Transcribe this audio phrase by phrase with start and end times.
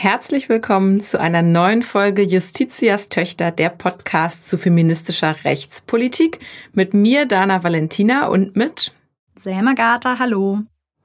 [0.00, 6.38] Herzlich willkommen zu einer neuen Folge Justitias Töchter, der Podcast zu feministischer Rechtspolitik
[6.72, 8.94] mit mir, Dana Valentina und mit
[9.34, 10.60] Selma Gata, hallo.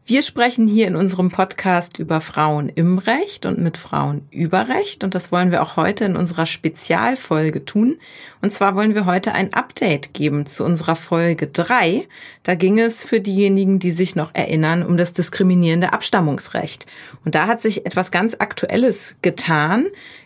[0.05, 5.05] Wir sprechen hier in unserem Podcast über Frauen im Recht und mit Frauen über Recht.
[5.05, 7.99] Und das wollen wir auch heute in unserer Spezialfolge tun.
[8.41, 12.05] Und zwar wollen wir heute ein Update geben zu unserer Folge drei.
[12.43, 16.85] Da ging es für diejenigen, die sich noch erinnern, um das diskriminierende Abstammungsrecht.
[17.23, 19.85] Und da hat sich etwas ganz Aktuelles getan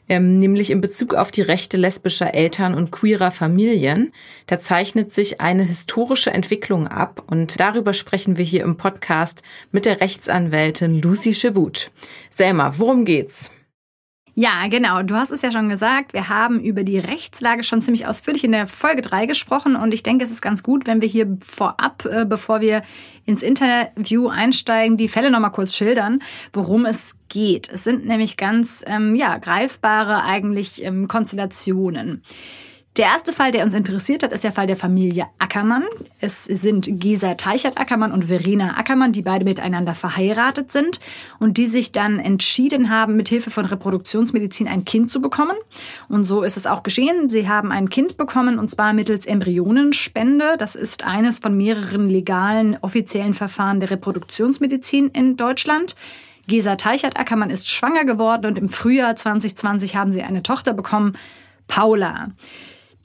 [0.10, 4.14] ähm, nämlich in Bezug auf die Rechte lesbischer Eltern und queerer Familien.
[4.48, 9.86] Da zeichnet sich eine historische Entwicklung ab und darüber sprechen wir hier im Podcast mit
[9.86, 11.92] der Rechtsanwältin Lucy Schibut.
[12.30, 13.52] Selma, worum geht's?
[14.40, 15.02] Ja, genau.
[15.02, 16.14] Du hast es ja schon gesagt.
[16.14, 19.76] Wir haben über die Rechtslage schon ziemlich ausführlich in der Folge 3 gesprochen.
[19.76, 22.84] Und ich denke, es ist ganz gut, wenn wir hier vorab, äh, bevor wir
[23.26, 26.22] ins Interview einsteigen, die Fälle nochmal kurz schildern,
[26.54, 27.68] worum es geht.
[27.70, 32.22] Es sind nämlich ganz, ähm, ja, greifbare eigentlich ähm, Konstellationen.
[32.98, 35.84] Der erste Fall, der uns interessiert hat, ist der Fall der Familie Ackermann.
[36.20, 41.00] Es sind Gesa Teichert Ackermann und Verena Ackermann, die beide miteinander verheiratet sind
[41.38, 45.56] und die sich dann entschieden haben, mit Hilfe von Reproduktionsmedizin ein Kind zu bekommen.
[46.10, 47.30] Und so ist es auch geschehen.
[47.30, 50.56] Sie haben ein Kind bekommen und zwar mittels Embryonenspende.
[50.58, 55.96] Das ist eines von mehreren legalen offiziellen Verfahren der Reproduktionsmedizin in Deutschland.
[56.48, 61.16] Gesa Teichert Ackermann ist schwanger geworden und im Frühjahr 2020 haben sie eine Tochter bekommen,
[61.68, 62.30] Paula.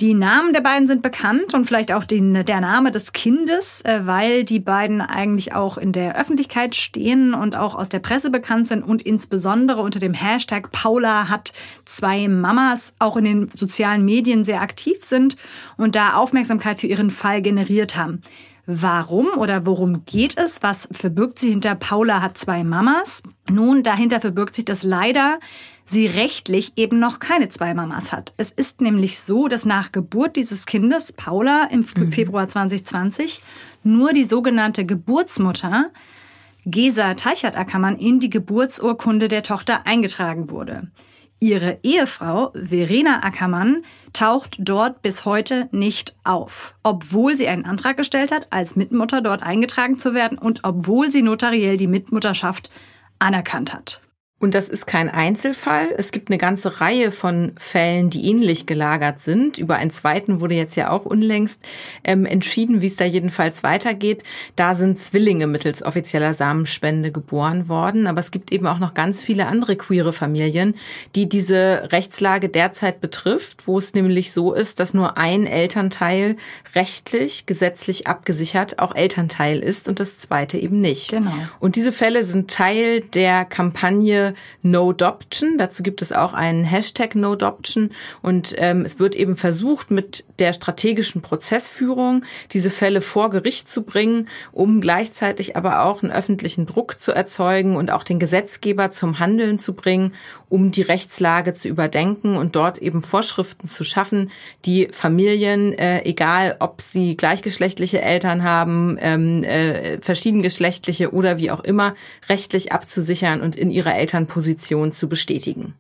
[0.01, 4.01] Die Namen der beiden sind bekannt und vielleicht auch den, der Name des Kindes, äh,
[4.05, 8.67] weil die beiden eigentlich auch in der Öffentlichkeit stehen und auch aus der Presse bekannt
[8.67, 11.53] sind und insbesondere unter dem Hashtag Paula hat
[11.85, 15.37] zwei Mamas auch in den sozialen Medien sehr aktiv sind
[15.77, 18.23] und da Aufmerksamkeit für ihren Fall generiert haben.
[18.67, 20.63] Warum oder worum geht es?
[20.63, 23.23] Was verbirgt sich hinter Paula hat zwei Mamas?
[23.51, 25.41] Nun, dahinter verbirgt sich das leider
[25.85, 28.35] sie rechtlich eben noch keine zwei Mamas hat.
[28.37, 32.13] Es ist nämlich so, dass nach Geburt dieses Kindes, Paula, im mhm.
[32.13, 33.43] Februar 2020,
[33.83, 35.91] nur die sogenannte Geburtsmutter
[36.65, 40.89] Gesa Teichert-Ackermann in die Geburtsurkunde der Tochter eingetragen wurde.
[41.41, 48.31] Ihre Ehefrau Verena Ackermann taucht dort bis heute nicht auf, obwohl sie einen Antrag gestellt
[48.31, 52.71] hat, als Mitmutter dort eingetragen zu werden und obwohl sie notariell die Mitmutterschaft
[53.19, 54.01] anerkannt hat.
[54.43, 55.95] Und das ist kein Einzelfall.
[55.97, 59.57] Es gibt eine ganze Reihe von Fällen, die ähnlich gelagert sind.
[59.57, 61.65] Über einen zweiten wurde jetzt ja auch unlängst
[62.03, 64.25] ähm, entschieden, wie es da jedenfalls weitergeht.
[64.57, 68.09] Da sind Zwillinge mittels offizieller Samenspende geboren worden.
[68.09, 70.75] Aber es gibt eben auch noch ganz viele andere queere Familien,
[71.15, 76.37] die diese Rechtslage derzeit betrifft, wo es nämlich so ist, dass nur ein Elternteil
[76.75, 81.11] rechtlich, gesetzlich abgesichert auch Elternteil ist und das zweite eben nicht.
[81.11, 81.31] Genau.
[81.61, 84.32] Und diese Fälle sind Teil der Kampagne
[84.63, 85.59] No-Doption.
[85.59, 87.91] Dazu gibt es auch einen Hashtag No-Doption.
[88.23, 93.83] Und ähm, es wird eben versucht, mit der strategischen Prozessführung diese Fälle vor Gericht zu
[93.83, 99.19] bringen, um gleichzeitig aber auch einen öffentlichen Druck zu erzeugen und auch den Gesetzgeber zum
[99.19, 100.15] Handeln zu bringen,
[100.49, 104.31] um die Rechtslage zu überdenken und dort eben Vorschriften zu schaffen,
[104.65, 111.61] die Familien, äh, egal ob sie gleichgeschlechtliche Eltern haben, ähm, äh, verschiedengeschlechtliche oder wie auch
[111.61, 111.95] immer,
[112.29, 115.75] rechtlich abzusichern und in ihrer Eltern Position zu bestätigen.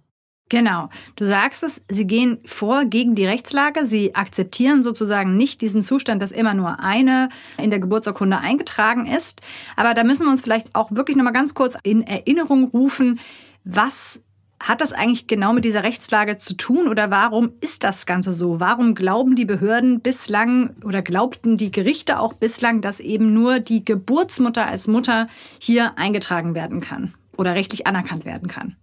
[0.52, 0.90] Genau.
[1.16, 3.86] Du sagst es, sie gehen vor gegen die Rechtslage.
[3.86, 9.40] Sie akzeptieren sozusagen nicht diesen Zustand, dass immer nur eine in der Geburtsurkunde eingetragen ist.
[9.76, 13.18] Aber da müssen wir uns vielleicht auch wirklich nochmal ganz kurz in Erinnerung rufen,
[13.64, 14.20] was
[14.62, 18.60] hat das eigentlich genau mit dieser Rechtslage zu tun oder warum ist das Ganze so?
[18.60, 23.84] Warum glauben die Behörden bislang oder glaubten die Gerichte auch bislang, dass eben nur die
[23.84, 25.28] Geburtsmutter als Mutter
[25.58, 27.14] hier eingetragen werden kann?
[27.42, 28.76] Oder rechtlich anerkannt werden kann.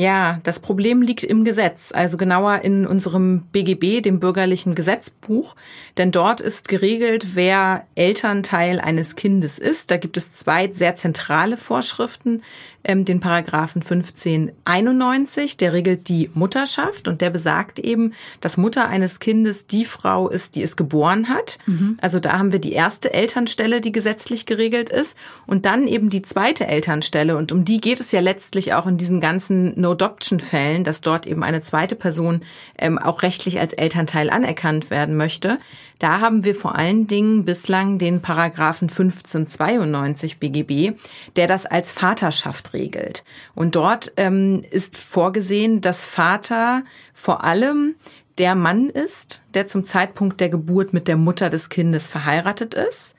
[0.00, 5.56] Ja, das Problem liegt im Gesetz, also genauer in unserem BGB, dem bürgerlichen Gesetzbuch,
[5.96, 9.90] denn dort ist geregelt, wer Elternteil eines Kindes ist.
[9.90, 12.42] Da gibt es zwei sehr zentrale Vorschriften,
[12.84, 19.18] ähm, den Paragraphen 1591, der regelt die Mutterschaft und der besagt eben, dass Mutter eines
[19.18, 21.58] Kindes die Frau ist, die es geboren hat.
[21.66, 21.98] Mhm.
[22.00, 25.16] Also da haben wir die erste Elternstelle, die gesetzlich geregelt ist
[25.46, 28.96] und dann eben die zweite Elternstelle und um die geht es ja letztlich auch in
[28.96, 32.42] diesen ganzen No-Adoption-Fällen, dass dort eben eine zweite Person
[32.78, 35.58] ähm, auch rechtlich als Elternteil anerkannt werden möchte.
[35.98, 40.96] Da haben wir vor allen Dingen bislang den Paragraphen 1592 BGB,
[41.36, 43.24] der das als Vaterschaft regelt.
[43.54, 47.96] Und dort ähm, ist vorgesehen, dass Vater vor allem
[48.38, 53.16] der Mann ist, der zum Zeitpunkt der Geburt mit der Mutter des Kindes verheiratet ist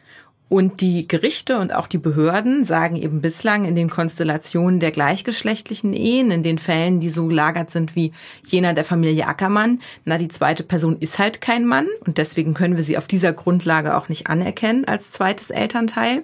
[0.49, 5.93] und die Gerichte und auch die Behörden sagen eben bislang in den Konstellationen der gleichgeschlechtlichen
[5.93, 8.11] Ehen, in den Fällen, die so gelagert sind wie
[8.45, 12.77] jener der Familie Ackermann, na, die zweite Person ist halt kein Mann und deswegen können
[12.77, 16.23] wir sie auf dieser Grundlage auch nicht anerkennen als zweites Elternteil.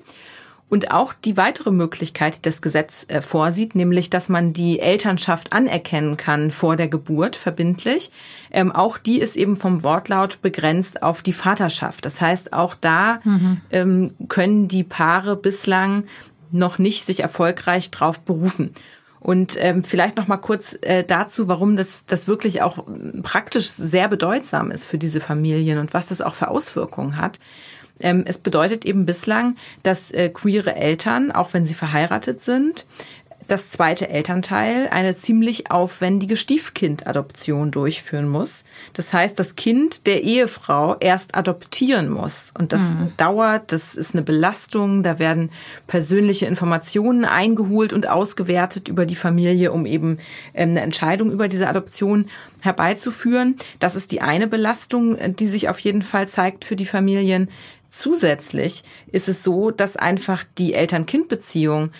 [0.67, 5.53] Und auch die weitere Möglichkeit, die das Gesetz äh, vorsieht, nämlich, dass man die Elternschaft
[5.53, 8.11] anerkennen kann vor der Geburt verbindlich,
[8.51, 12.03] ähm, auch die ist eben vom Wortlaut begrenzt auf die Vaterschaft.
[12.03, 13.61] Das heißt, auch da mhm.
[13.69, 16.05] ähm, können die Paare bislang
[16.51, 18.73] noch nicht sich erfolgreich drauf berufen.
[19.25, 22.85] Und ähm, vielleicht noch mal kurz äh, dazu, warum das, das wirklich auch
[23.23, 27.39] praktisch sehr bedeutsam ist für diese Familien und was das auch für Auswirkungen hat.
[27.99, 32.85] Ähm, es bedeutet eben bislang, dass äh, queere Eltern, auch wenn sie verheiratet sind,
[33.47, 38.63] das zweite Elternteil eine ziemlich aufwendige Stiefkindadoption durchführen muss.
[38.93, 42.51] Das heißt, das Kind der Ehefrau erst adoptieren muss.
[42.57, 43.13] Und das mhm.
[43.17, 45.03] dauert, das ist eine Belastung.
[45.03, 45.51] Da werden
[45.85, 50.17] persönliche Informationen eingeholt und ausgewertet über die Familie, um eben
[50.53, 52.25] ähm, eine Entscheidung über diese Adoption
[52.63, 53.57] herbeizuführen.
[53.79, 57.49] Das ist die eine Belastung, die sich auf jeden Fall zeigt für die Familien.
[57.95, 61.91] Zusätzlich ist es so, dass einfach die Eltern-Kind-Beziehung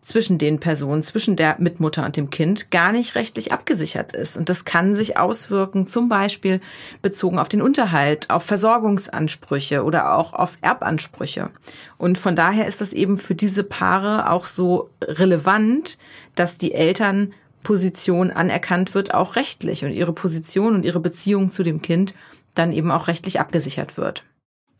[0.00, 4.36] zwischen den Personen, zwischen der Mitmutter und dem Kind gar nicht rechtlich abgesichert ist.
[4.36, 6.60] Und das kann sich auswirken, zum Beispiel
[7.02, 11.50] bezogen auf den Unterhalt, auf Versorgungsansprüche oder auch auf Erbansprüche.
[11.98, 15.98] Und von daher ist das eben für diese Paare auch so relevant,
[16.36, 21.82] dass die Elternposition anerkannt wird, auch rechtlich und ihre Position und ihre Beziehung zu dem
[21.82, 22.14] Kind
[22.54, 24.22] dann eben auch rechtlich abgesichert wird.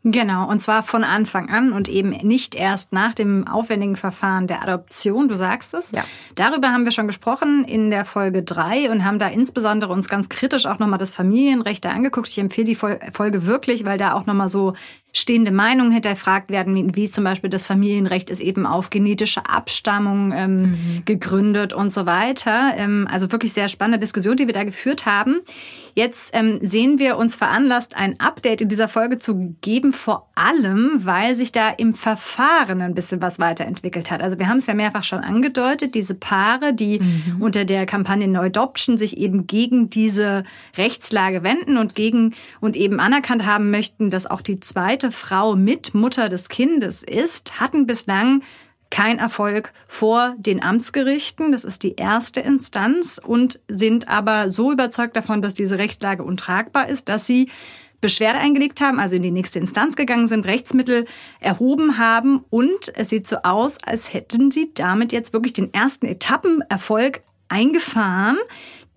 [0.07, 4.61] Genau, und zwar von Anfang an und eben nicht erst nach dem aufwendigen Verfahren der
[4.61, 5.91] Adoption, du sagst es.
[5.93, 6.03] Ja.
[6.35, 10.29] Darüber haben wir schon gesprochen in der Folge drei und haben da insbesondere uns ganz
[10.29, 12.27] kritisch auch nochmal das Familienrecht angeguckt.
[12.29, 14.73] Ich empfehle die Folge wirklich, weil da auch nochmal so
[15.15, 20.61] stehende Meinungen hinterfragt werden, wie zum Beispiel das Familienrecht ist eben auf genetische Abstammung ähm,
[20.61, 21.01] mhm.
[21.05, 22.73] gegründet und so weiter.
[22.75, 25.39] Ähm, also wirklich sehr spannende Diskussion, die wir da geführt haben.
[25.93, 31.01] Jetzt ähm, sehen wir uns veranlasst, ein Update in dieser Folge zu geben, vor allem,
[31.03, 34.21] weil sich da im Verfahren ein bisschen was weiterentwickelt hat.
[34.21, 37.41] Also wir haben es ja mehrfach schon angedeutet, diese Paare, die mhm.
[37.41, 40.43] unter der Kampagne No Adoption sich eben gegen diese
[40.77, 45.55] Rechtslage wenden und gegen und eben anerkannt haben möchten, dass auch die zweite zweite Frau
[45.55, 48.43] mit Mutter des Kindes ist, hatten bislang
[48.89, 51.51] kein Erfolg vor den Amtsgerichten.
[51.51, 56.87] Das ist die erste Instanz und sind aber so überzeugt davon, dass diese Rechtslage untragbar
[56.87, 57.49] ist, dass sie
[58.01, 61.05] Beschwerde eingelegt haben, also in die nächste Instanz gegangen sind, Rechtsmittel
[61.39, 66.05] erhoben haben und es sieht so aus, als hätten sie damit jetzt wirklich den ersten
[66.05, 68.37] Etappenerfolg eingefahren.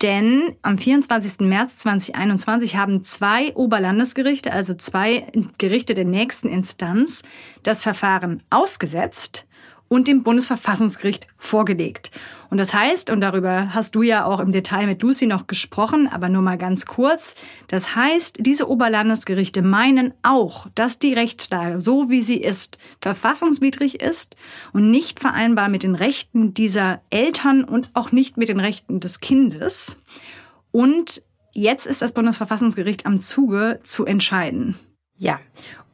[0.02, 1.40] Denn am 24.
[1.40, 5.26] März 2021 haben zwei Oberlandesgerichte, also zwei
[5.58, 7.22] Gerichte der nächsten Instanz,
[7.64, 9.47] das Verfahren ausgesetzt
[9.88, 12.11] und dem Bundesverfassungsgericht vorgelegt.
[12.50, 16.08] Und das heißt, und darüber hast du ja auch im Detail mit Lucy noch gesprochen,
[16.08, 17.35] aber nur mal ganz kurz,
[17.67, 24.36] das heißt, diese Oberlandesgerichte meinen auch, dass die Rechtslage, so wie sie ist, verfassungswidrig ist
[24.72, 29.20] und nicht vereinbar mit den Rechten dieser Eltern und auch nicht mit den Rechten des
[29.20, 29.96] Kindes.
[30.70, 31.22] Und
[31.53, 34.77] jetzt ist das Bundesverfassungsgericht am Zuge zu entscheiden.
[35.17, 35.41] Ja,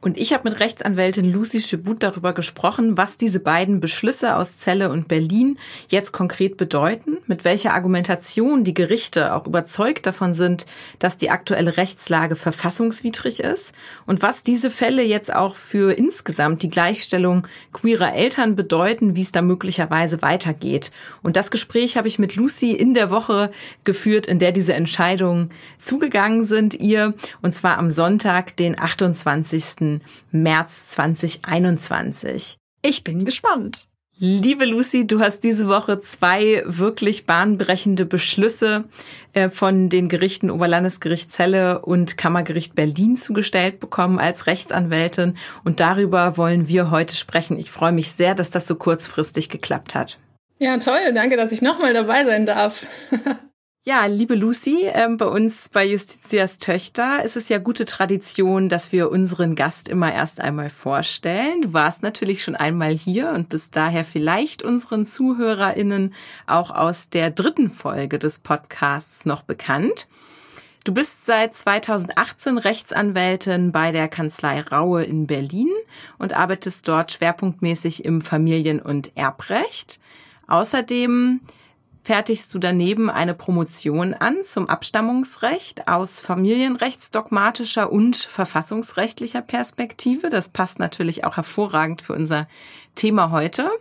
[0.05, 4.91] und ich habe mit Rechtsanwältin Lucy Schibut darüber gesprochen, was diese beiden Beschlüsse aus Celle
[4.91, 5.57] und Berlin
[5.89, 10.67] jetzt konkret bedeuten, mit welcher Argumentation die Gerichte auch überzeugt davon sind,
[10.99, 13.73] dass die aktuelle Rechtslage verfassungswidrig ist
[14.05, 19.31] und was diese Fälle jetzt auch für insgesamt die Gleichstellung queerer Eltern bedeuten, wie es
[19.31, 20.91] da möglicherweise weitergeht.
[21.23, 23.49] Und das Gespräch habe ich mit Lucy in der Woche
[23.83, 29.94] geführt, in der diese Entscheidungen zugegangen sind, ihr, und zwar am Sonntag, den 28.
[30.31, 32.57] März 2021.
[32.81, 33.87] Ich bin gespannt.
[34.17, 38.85] Liebe Lucy, du hast diese Woche zwei wirklich bahnbrechende Beschlüsse
[39.33, 45.35] äh, von den Gerichten Oberlandesgericht Celle und Kammergericht Berlin zugestellt bekommen als Rechtsanwältin
[45.65, 47.59] und darüber wollen wir heute sprechen.
[47.59, 50.17] Ich freue mich sehr, dass das so kurzfristig geklappt hat.
[50.59, 51.11] Ja, toll.
[51.13, 52.85] Danke, dass ich nochmal dabei sein darf.
[53.87, 58.91] Ja, liebe Lucy, äh, bei uns bei Justitias Töchter ist es ja gute Tradition, dass
[58.91, 61.61] wir unseren Gast immer erst einmal vorstellen.
[61.61, 66.15] Du warst natürlich schon einmal hier und bist daher vielleicht unseren ZuhörerInnen
[66.47, 70.07] auch aus der dritten Folge des Podcasts noch bekannt.
[70.83, 75.69] Du bist seit 2018 Rechtsanwältin bei der Kanzlei Raue in Berlin
[76.17, 79.99] und arbeitest dort schwerpunktmäßig im Familien- und Erbrecht.
[80.47, 81.41] Außerdem
[82.05, 90.29] fertigst du daneben eine Promotion an zum Abstammungsrecht aus familienrechtsdogmatischer und verfassungsrechtlicher Perspektive.
[90.29, 92.47] Das passt natürlich auch hervorragend für unser
[92.93, 93.71] Thema heute.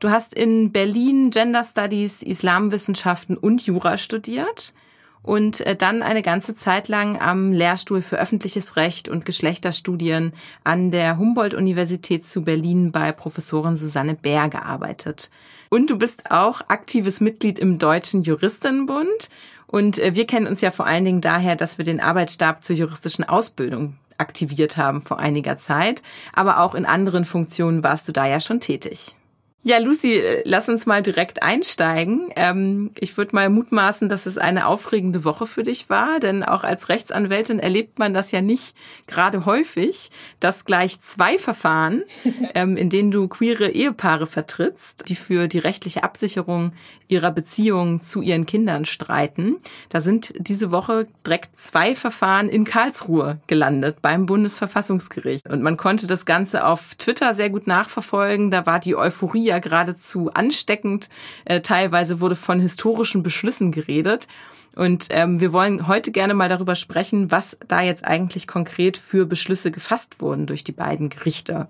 [0.00, 4.74] Du hast in Berlin Gender Studies, Islamwissenschaften und Jura studiert
[5.22, 10.32] und äh, dann eine ganze Zeit lang am Lehrstuhl für öffentliches Recht und Geschlechterstudien
[10.64, 15.30] an der Humboldt-Universität zu Berlin bei Professorin Susanne Bär gearbeitet.
[15.70, 19.30] Und du bist auch aktives Mitglied im Deutschen Juristinnenbund.
[19.66, 22.76] Und äh, wir kennen uns ja vor allen Dingen daher, dass wir den Arbeitsstab zur
[22.76, 26.02] juristischen Ausbildung aktiviert haben vor einiger Zeit.
[26.32, 29.16] Aber auch in anderen Funktionen warst du da ja schon tätig.
[29.64, 32.32] Ja, Lucy, äh, lass uns mal direkt einsteigen.
[32.34, 36.64] Ähm, ich würde mal mutmaßen, dass es eine aufregende Woche für dich war, denn auch
[36.64, 38.74] als Rechtsanwältin erlebt man das ja nicht
[39.06, 42.02] gerade häufig, dass gleich zwei Verfahren,
[42.56, 46.72] ähm, in denen du queere Ehepaare vertrittst, die für die rechtliche Absicherung
[47.06, 49.58] ihrer Beziehung zu ihren Kindern streiten.
[49.90, 55.48] Da sind diese Woche direkt zwei Verfahren in Karlsruhe gelandet beim Bundesverfassungsgericht.
[55.48, 58.50] Und man konnte das Ganze auf Twitter sehr gut nachverfolgen.
[58.50, 61.08] Da war die Euphorie ja geradezu ansteckend.
[61.44, 64.28] Äh, teilweise wurde von historischen Beschlüssen geredet.
[64.74, 69.26] Und ähm, wir wollen heute gerne mal darüber sprechen, was da jetzt eigentlich konkret für
[69.26, 71.68] Beschlüsse gefasst wurden durch die beiden Gerichte.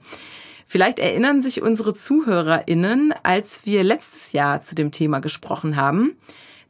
[0.67, 6.17] Vielleicht erinnern sich unsere ZuhörerInnen, als wir letztes Jahr zu dem Thema gesprochen haben.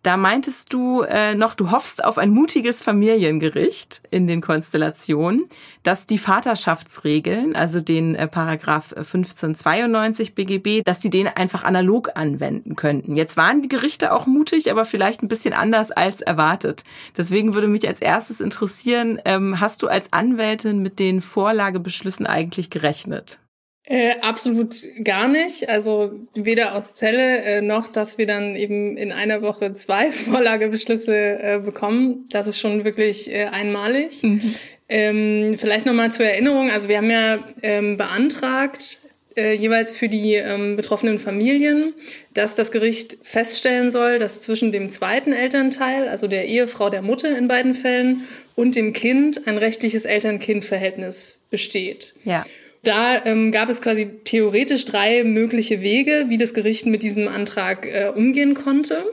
[0.02, 5.44] Da meintest du äh, noch, du hoffst auf ein mutiges Familiengericht in den Konstellationen,
[5.84, 12.74] dass die Vaterschaftsregeln, also den äh, Paragraph 1592 BGB, dass die den einfach analog anwenden
[12.74, 13.14] könnten.
[13.14, 16.82] Jetzt waren die Gerichte auch mutig, aber vielleicht ein bisschen anders als erwartet.
[17.16, 22.70] Deswegen würde mich als erstes interessieren, ähm, hast du als Anwältin mit den Vorlagebeschlüssen eigentlich
[22.70, 23.38] gerechnet?
[23.84, 25.68] Äh, absolut gar nicht.
[25.68, 31.16] Also weder aus Zelle äh, noch, dass wir dann eben in einer Woche zwei Vorlagebeschlüsse
[31.16, 32.28] äh, bekommen.
[32.30, 34.22] Das ist schon wirklich äh, einmalig.
[34.22, 34.54] Mhm.
[34.88, 36.70] Ähm, vielleicht nochmal zur Erinnerung.
[36.70, 38.98] Also wir haben ja ähm, beantragt,
[39.36, 41.94] äh, jeweils für die ähm, betroffenen Familien,
[42.34, 47.36] dass das Gericht feststellen soll, dass zwischen dem zweiten Elternteil, also der Ehefrau der Mutter
[47.36, 48.22] in beiden Fällen,
[48.54, 52.14] und dem Kind ein rechtliches Eltern-Kind-Verhältnis besteht.
[52.24, 52.44] Ja.
[52.82, 57.86] Da ähm, gab es quasi theoretisch drei mögliche Wege, wie das Gericht mit diesem Antrag
[57.86, 59.04] äh, umgehen konnte.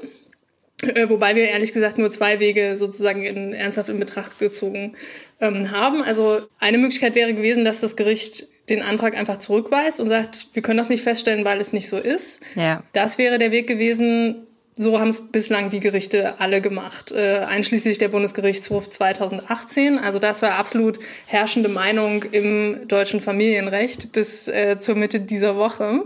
[0.81, 4.95] Äh, wobei wir ehrlich gesagt nur zwei Wege sozusagen in, ernsthaft in Betracht gezogen
[5.41, 6.01] ähm, haben.
[6.01, 10.61] Also eine Möglichkeit wäre gewesen, dass das Gericht den Antrag einfach zurückweist und sagt, wir
[10.61, 12.41] können das nicht feststellen, weil es nicht so ist.
[12.55, 12.83] Ja.
[12.93, 14.47] Das wäre der Weg gewesen,
[14.79, 19.99] so haben es bislang die Gerichte alle gemacht, äh, einschließlich der Bundesgerichtshof 2018.
[19.99, 26.05] Also das war absolut herrschende Meinung im deutschen Familienrecht bis äh, zur Mitte dieser Woche.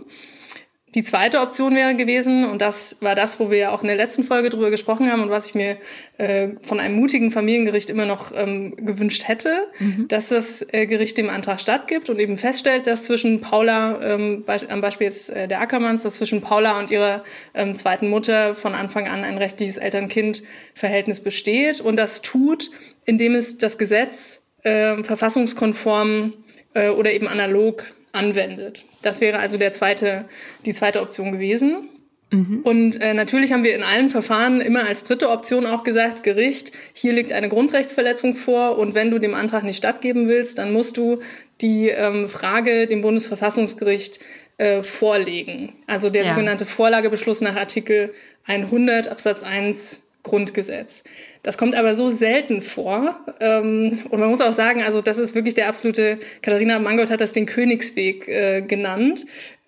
[0.96, 3.96] Die zweite Option wäre gewesen, und das war das, wo wir ja auch in der
[3.96, 5.78] letzten Folge drüber gesprochen haben und was ich mir
[6.18, 10.08] äh, von einem mutigen Familiengericht immer noch ähm, gewünscht hätte, mhm.
[10.08, 14.58] dass das äh, Gericht dem Antrag stattgibt und eben feststellt, dass zwischen Paula, ähm, be
[14.70, 17.24] am Beispiel jetzt äh, der Ackermanns, dass zwischen Paula und ihrer
[17.56, 22.70] ähm, zweiten Mutter von Anfang an ein rechtliches Eltern-Kind-Verhältnis besteht und das tut,
[23.06, 26.34] indem es das Gesetz äh, verfassungskonform
[26.76, 28.86] äh, oder eben analog anwendet.
[29.02, 30.26] Das wäre also der zweite,
[30.66, 31.90] die zweite Option gewesen.
[32.32, 32.62] Mhm.
[32.64, 36.72] Und äh, natürlich haben wir in allen Verfahren immer als dritte Option auch gesagt, Gericht,
[36.94, 40.98] hier liegt eine Grundrechtsverletzung vor und wenn du dem Antrag nicht stattgeben willst, dann musst
[40.98, 41.20] du
[41.62, 44.20] die ähm, Frage dem Bundesverfassungsgericht
[44.58, 45.74] äh, vorlegen.
[45.86, 46.34] Also der ja.
[46.34, 48.14] sogenannte Vorlagebeschluss nach Artikel
[48.46, 51.04] 100 Absatz 1 Grundgesetz.
[51.44, 53.20] Das kommt aber so selten vor.
[53.40, 57.22] Ähm, und man muss auch sagen, also das ist wirklich der absolute, Katharina Mangold hat
[57.22, 59.26] das den Königsweg äh, genannt.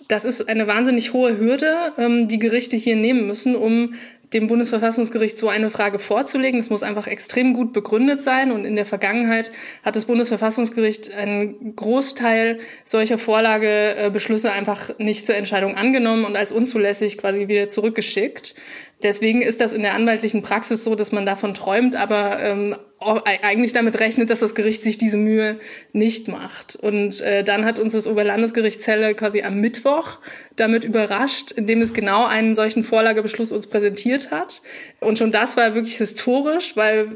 [0.08, 3.96] Das ist eine wahnsinnig hohe Hürde, ähm, die Gerichte hier nehmen müssen, um
[4.34, 6.60] dem Bundesverfassungsgericht so eine Frage vorzulegen.
[6.60, 8.52] Es muss einfach extrem gut begründet sein.
[8.52, 9.52] Und in der Vergangenheit
[9.84, 17.18] hat das Bundesverfassungsgericht einen Großteil solcher Vorlagebeschlüsse einfach nicht zur Entscheidung angenommen und als unzulässig
[17.18, 18.56] quasi wieder zurückgeschickt.
[19.04, 23.74] Deswegen ist das in der anwaltlichen Praxis so, dass man davon träumt, aber ähm, eigentlich
[23.74, 25.60] damit rechnet, dass das Gericht sich diese Mühe
[25.92, 26.76] nicht macht.
[26.78, 30.20] Und äh, dann hat uns das Oberlandesgericht Celle quasi am Mittwoch
[30.56, 34.62] damit überrascht, indem es genau einen solchen Vorlagebeschluss uns präsentiert hat.
[35.02, 37.10] Und schon das war wirklich historisch, weil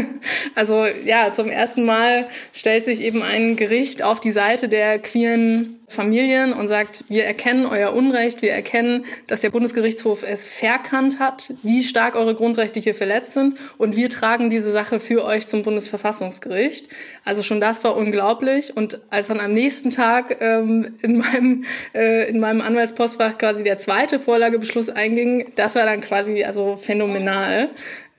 [0.54, 5.80] also ja, zum ersten Mal stellt sich eben ein Gericht auf die Seite der queeren
[5.92, 11.54] Familien und sagt, wir erkennen euer Unrecht, wir erkennen, dass der Bundesgerichtshof es verkannt hat,
[11.62, 15.62] wie stark eure Grundrechte hier verletzt sind und wir tragen diese Sache für euch zum
[15.62, 16.88] Bundesverfassungsgericht.
[17.24, 22.28] Also schon das war unglaublich und als dann am nächsten Tag ähm, in meinem äh,
[22.28, 27.70] in meinem Anwaltspostfach quasi der zweite Vorlagebeschluss einging, das war dann quasi also phänomenal.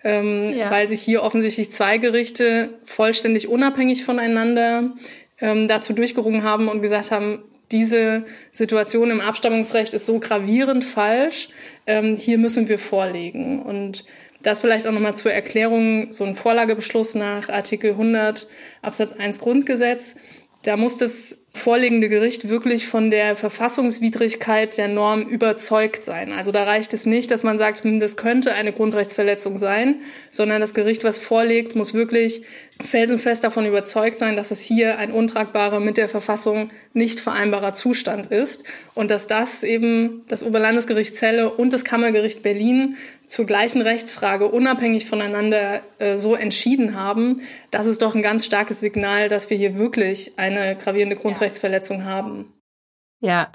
[0.06, 0.70] Ähm, ja.
[0.70, 4.92] weil sich hier offensichtlich zwei Gerichte vollständig unabhängig voneinander
[5.40, 11.50] ähm, dazu durchgerungen haben und gesagt haben, diese Situation im Abstammungsrecht ist so gravierend falsch,
[11.88, 13.62] ähm, hier müssen wir vorlegen.
[13.62, 14.06] Und
[14.42, 18.48] das vielleicht auch nochmal zur Erklärung, so ein Vorlagebeschluss nach Artikel 100
[18.82, 20.16] Absatz 1 Grundgesetz,
[20.64, 26.34] da muss das vorliegende Gericht wirklich von der Verfassungswidrigkeit der Norm überzeugt sein.
[26.34, 30.60] Also da reicht es nicht, dass man sagt, hm, das könnte eine Grundrechtsverletzung sein, sondern
[30.60, 32.42] das Gericht, was vorlegt, muss wirklich
[32.82, 38.28] felsenfest davon überzeugt sein, dass es hier ein untragbarer, mit der Verfassung nicht vereinbarer Zustand
[38.32, 44.50] ist und dass das eben das Oberlandesgericht Celle und das Kammergericht Berlin zur gleichen Rechtsfrage
[44.50, 49.58] unabhängig voneinander äh, so entschieden haben, das ist doch ein ganz starkes Signal, dass wir
[49.58, 52.54] hier wirklich eine gravierende Grundrechtsverletzung haben.
[53.20, 53.52] Ja,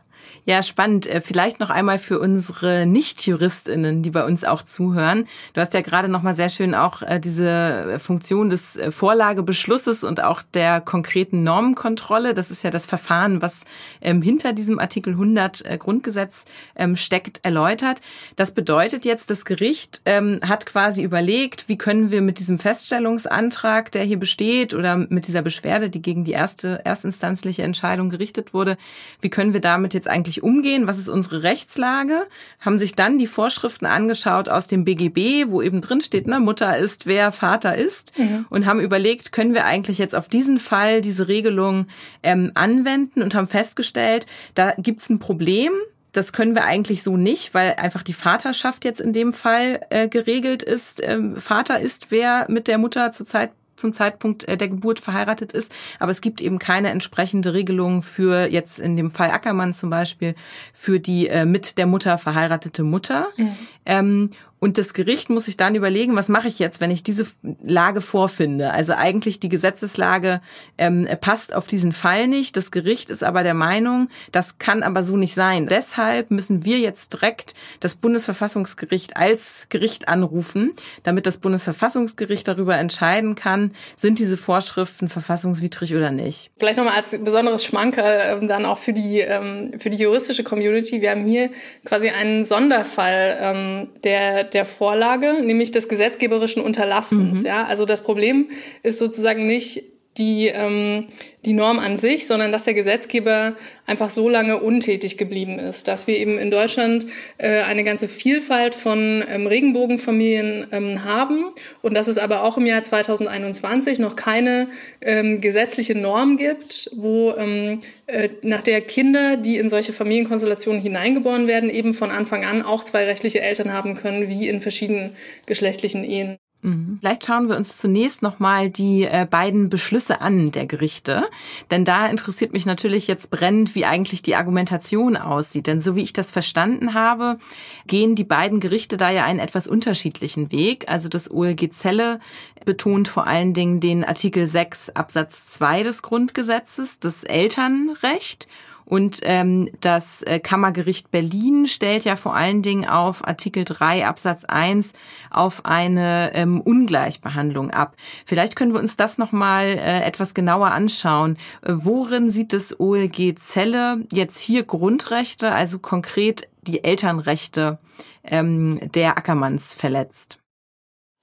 [0.49, 1.07] ja, spannend.
[1.07, 5.27] Äh, vielleicht noch einmal für unsere Nicht-JuristInnen, die bei uns auch zuhören.
[5.53, 10.05] Du hast ja gerade noch mal sehr schön auch äh, diese Funktion des äh, Vorlagebeschlusses
[10.05, 12.33] und auch der konkreten Normenkontrolle.
[12.33, 13.65] Das ist ja das Verfahren, was
[14.01, 16.47] ähm, hinter diesem Artikel 100 Grundgesetz
[16.77, 18.01] ähm, steckt, erläutert.
[18.37, 23.93] Das bedeutet jetzt, das Gericht ähm, hat quasi überlegt, wie können wir mit diesem Feststellungsantrag,
[23.93, 28.79] der hier besteht, oder mit dieser Beschwerde, die gegen die erste erstinstanzliche Entscheidung gerichtet wurde,
[29.21, 30.87] wie können wir damit jetzt eigentlich umgehen?
[30.87, 32.27] Was ist unsere Rechtslage?
[32.61, 36.77] Haben sich dann die Vorschriften angeschaut aus dem BGB, wo eben drin steht, ne, Mutter
[36.77, 38.47] ist, wer Vater ist, mhm.
[38.51, 41.87] und haben überlegt, können wir eigentlich jetzt auf diesen Fall diese Regelung
[42.23, 45.73] ähm, anwenden und haben festgestellt, da gibt's ein Problem
[46.13, 50.09] das können wir eigentlich so nicht, weil einfach die Vaterschaft jetzt in dem Fall äh,
[50.09, 51.01] geregelt ist.
[51.03, 55.73] Ähm, Vater ist wer mit der Mutter zurzeit zum Zeitpunkt äh, der Geburt verheiratet ist.
[55.99, 60.35] Aber es gibt eben keine entsprechende Regelung für jetzt in dem Fall Ackermann zum Beispiel
[60.73, 63.29] für die äh, mit der Mutter verheiratete Mutter.
[63.37, 63.57] Mhm.
[63.87, 67.27] Ähm, und das Gericht muss sich dann überlegen, was mache ich jetzt, wenn ich diese
[67.63, 68.73] Lage vorfinde.
[68.73, 70.41] Also eigentlich die Gesetzeslage
[70.79, 72.57] ähm, passt auf diesen Fall nicht.
[72.57, 75.69] Das Gericht ist aber der Meinung, das kann aber so nicht sein.
[75.69, 80.73] Deshalb müssen wir jetzt direkt das Bundesverfassungsgericht als Gericht anrufen,
[81.05, 86.51] damit das Bundesverfassungsgericht darüber entscheiden kann, sind diese Vorschriften verfassungswidrig oder nicht.
[86.59, 91.01] Vielleicht nochmal als besonderes Schmankerl ähm, dann auch für die, ähm, für die juristische Community.
[91.01, 91.51] Wir haben hier
[91.85, 97.41] quasi einen Sonderfall, ähm, der der Vorlage, nämlich des gesetzgeberischen Unterlassens.
[97.41, 97.47] Mhm.
[97.47, 98.51] Ja, also das Problem
[98.83, 99.85] ist sozusagen nicht
[100.17, 101.09] die, ähm,
[101.45, 103.55] die Norm an sich, sondern dass der Gesetzgeber
[103.87, 107.07] einfach so lange untätig geblieben ist, dass wir eben in Deutschland
[107.39, 112.67] äh, eine ganze Vielfalt von ähm, Regenbogenfamilien ähm, haben und dass es aber auch im
[112.67, 114.69] Jahr 2021 noch keine
[115.01, 121.47] ähm, gesetzliche Norm gibt, wo ähm, äh, nach der Kinder, die in solche Familienkonstellationen hineingeboren
[121.47, 125.15] werden, eben von Anfang an auch zwei rechtliche Eltern haben können, wie in verschiedenen
[125.47, 126.39] geschlechtlichen Ehen.
[126.63, 126.99] Mhm.
[127.01, 131.25] Vielleicht schauen wir uns zunächst nochmal die äh, beiden Beschlüsse an der Gerichte.
[131.71, 135.69] Denn da interessiert mich natürlich jetzt brennend, wie eigentlich die Argumentation aussieht.
[135.69, 137.39] Denn so wie ich das verstanden habe,
[137.87, 140.89] gehen die beiden Gerichte da ja einen etwas unterschiedlichen Weg.
[140.89, 142.19] Also das OLG Zelle
[142.65, 148.49] betont vor allen Dingen den Artikel 6 Absatz 2 des Grundgesetzes, das Elternrecht
[148.89, 154.45] und ähm, das äh, Kammergericht Berlin stellt ja vor allen Dingen auf Artikel 3 Absatz
[154.45, 154.95] 1
[155.31, 157.97] auf eine ähm, Ungleichbehandlung ab.
[158.25, 161.37] Vielleicht können wir uns das nochmal äh, etwas genauer anschauen.
[161.61, 167.79] Äh, worin sieht das OLG Zelle jetzt hier Grundrechte, also konkret die Elternrechte
[168.25, 170.39] ähm, der Ackermanns verletzt?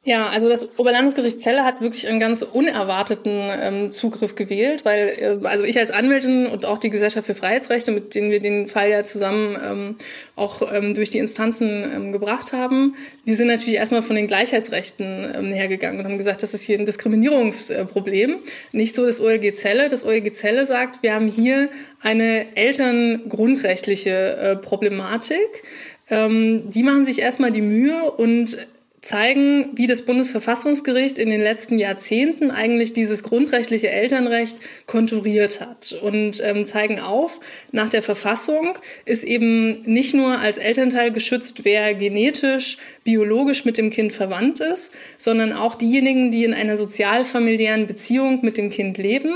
[0.07, 5.47] Ja, also das Oberlandesgericht Celle hat wirklich einen ganz unerwarteten ähm, Zugriff gewählt, weil äh,
[5.47, 8.91] also ich als Anwältin und auch die Gesellschaft für Freiheitsrechte, mit denen wir den Fall
[8.91, 9.95] ja zusammen ähm,
[10.35, 15.33] auch ähm, durch die Instanzen ähm, gebracht haben, wir sind natürlich erstmal von den Gleichheitsrechten
[15.35, 18.35] ähm, hergegangen und haben gesagt, das ist hier ein Diskriminierungsproblem.
[18.73, 19.89] Nicht so das OLG Celle.
[19.89, 21.67] Das OLG Celle sagt, wir haben hier
[21.99, 25.63] eine elterngrundrechtliche äh, Problematik
[26.07, 28.57] ähm, die machen sich erstmal die Mühe und
[29.05, 36.41] zeigen, wie das Bundesverfassungsgericht in den letzten Jahrzehnten eigentlich dieses grundrechtliche Elternrecht konturiert hat und
[36.43, 37.39] ähm, zeigen auf,
[37.71, 43.91] nach der Verfassung ist eben nicht nur als Elternteil geschützt, wer genetisch, biologisch mit dem
[43.91, 49.35] Kind verwandt ist, sondern auch diejenigen, die in einer sozialfamiliären Beziehung mit dem Kind leben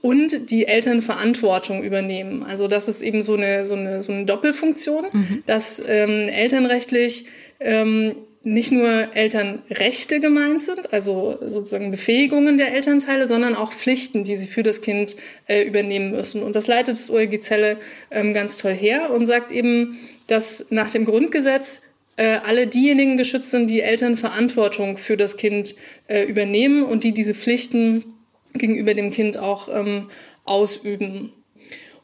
[0.00, 2.42] und die Eltern Verantwortung übernehmen.
[2.42, 5.42] Also das ist eben so eine, so eine, so eine Doppelfunktion, mhm.
[5.46, 7.26] dass ähm, elternrechtlich
[7.60, 14.36] ähm, nicht nur Elternrechte gemeint sind, also sozusagen Befähigungen der Elternteile, sondern auch Pflichten, die
[14.36, 15.14] sie für das Kind
[15.46, 16.42] äh, übernehmen müssen.
[16.42, 17.76] Und das leitet das OLG Zelle
[18.10, 21.82] ähm, ganz toll her und sagt eben, dass nach dem Grundgesetz
[22.16, 25.74] äh, alle diejenigen geschützt sind, die Eltern Verantwortung für das Kind
[26.06, 28.04] äh, übernehmen und die diese Pflichten
[28.54, 30.08] gegenüber dem Kind auch ähm,
[30.44, 31.32] ausüben.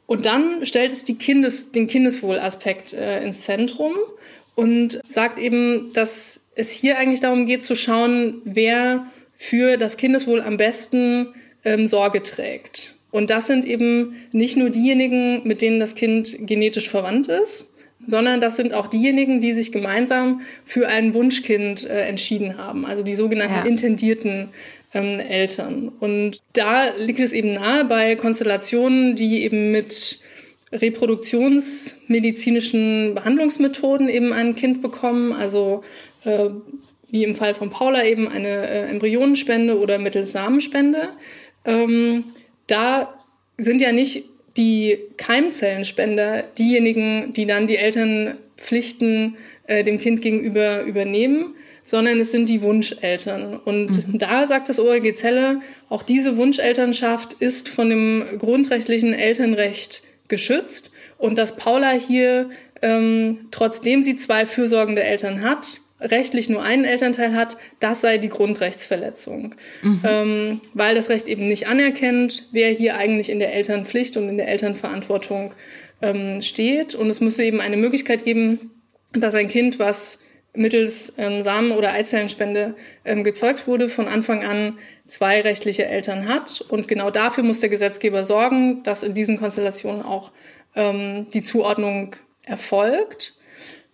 [0.07, 3.95] Und dann stellt es die Kindes, den Kindeswohlaspekt äh, ins Zentrum
[4.57, 10.41] und sagt eben, dass es hier eigentlich darum geht zu schauen, wer für das Kindeswohl
[10.41, 11.29] am besten
[11.65, 12.97] ähm, Sorge trägt.
[13.13, 17.71] Und das sind eben nicht nur diejenigen, mit denen das Kind genetisch verwandt ist,
[18.07, 23.03] sondern das sind auch diejenigen, die sich gemeinsam für ein Wunschkind äh, entschieden haben, also
[23.03, 23.65] die sogenannten ja.
[23.65, 24.49] intendierten
[24.95, 25.93] ähm, Eltern.
[26.01, 30.21] Und da liegt es eben nahe bei Konstellationen, die eben mit
[30.77, 35.85] reproduktionsmedizinischen Behandlungsmethoden eben ein Kind bekommen, also
[36.25, 36.49] äh,
[37.11, 41.09] wie im Fall von Paula eben eine äh, Embryonenspende oder mittels Samenspende.
[41.65, 42.25] Ähm,
[42.67, 43.15] da
[43.57, 44.25] sind ja nicht
[44.57, 49.37] die Keimzellenspender diejenigen, die dann die Elternpflichten
[49.67, 53.61] äh, dem Kind gegenüber übernehmen, sondern es sind die Wunscheltern.
[53.65, 54.19] Und mhm.
[54.19, 61.39] da sagt das OLG Zelle, auch diese Wunschelternschaft ist von dem grundrechtlichen Elternrecht geschützt und
[61.39, 62.51] dass Paula hier,
[62.83, 68.29] ähm, trotzdem sie zwei fürsorgende Eltern hat, rechtlich nur einen Elternteil hat, das sei die
[68.29, 69.55] Grundrechtsverletzung.
[69.83, 70.01] Mhm.
[70.05, 74.37] Ähm, weil das Recht eben nicht anerkennt, wer hier eigentlich in der Elternpflicht und in
[74.37, 75.55] der Elternverantwortung
[76.03, 76.95] ähm, steht.
[76.95, 78.71] Und es müsse eben eine Möglichkeit geben,
[79.13, 80.19] dass ein Kind, was
[80.57, 86.65] mittels ähm, Samen- oder Eizellenspende ähm, gezeugt wurde, von Anfang an zwei rechtliche Eltern hat.
[86.69, 90.33] Und genau dafür muss der Gesetzgeber sorgen, dass in diesen Konstellationen auch
[90.75, 93.35] ähm, die Zuordnung erfolgt.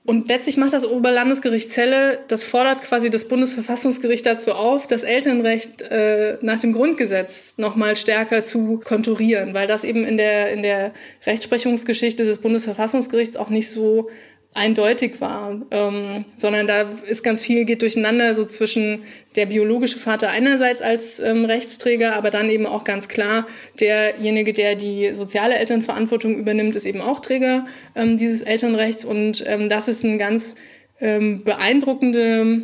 [0.05, 5.83] Und letztlich macht das Oberlandesgericht Celle, das fordert quasi das Bundesverfassungsgericht dazu auf, das Elternrecht
[5.83, 10.92] äh, nach dem Grundgesetz nochmal stärker zu konturieren, weil das eben in der, in der
[11.25, 14.11] Rechtsprechungsgeschichte des Bundesverfassungsgerichts auch nicht so
[14.55, 20.29] eindeutig war, ähm, sondern da ist ganz viel geht durcheinander so zwischen der biologische Vater
[20.29, 23.47] einerseits als ähm, Rechtsträger, aber dann eben auch ganz klar
[23.81, 29.05] derjenige, der die soziale Elternverantwortung übernimmt, ist eben auch Träger ähm, dieses Elternrechts.
[29.05, 30.57] Und ähm, das ist ein ganz
[31.01, 32.62] ähm, beeindruckende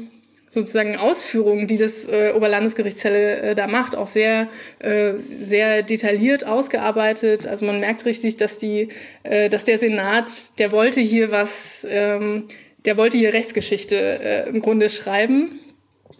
[0.48, 6.46] sozusagen Ausführungen, die das äh, Oberlandesgericht Celle äh, da macht, auch sehr, äh, sehr detailliert
[6.46, 7.46] ausgearbeitet.
[7.46, 8.88] Also man merkt richtig, dass die,
[9.22, 12.48] äh, dass der Senat, der wollte hier was, ähm,
[12.84, 15.60] der wollte hier Rechtsgeschichte äh, im Grunde schreiben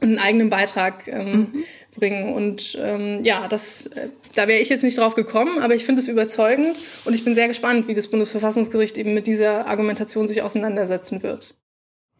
[0.01, 1.64] und einen eigenen Beitrag ähm, mhm.
[1.97, 2.35] bringen.
[2.35, 6.03] Und ähm, ja, das, äh, da wäre ich jetzt nicht drauf gekommen, aber ich finde
[6.03, 10.43] es überzeugend und ich bin sehr gespannt, wie das Bundesverfassungsgericht eben mit dieser Argumentation sich
[10.43, 11.55] auseinandersetzen wird.